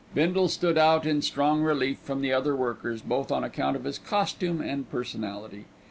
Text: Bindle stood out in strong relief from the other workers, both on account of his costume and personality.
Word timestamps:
Bindle 0.15 0.47
stood 0.47 0.79
out 0.79 1.05
in 1.05 1.21
strong 1.21 1.61
relief 1.61 1.99
from 1.99 2.21
the 2.21 2.33
other 2.33 2.55
workers, 2.55 3.03
both 3.03 3.31
on 3.31 3.43
account 3.43 3.75
of 3.75 3.83
his 3.83 3.99
costume 3.99 4.59
and 4.59 4.89
personality. 4.89 5.65